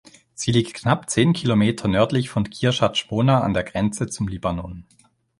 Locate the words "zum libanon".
4.07-4.83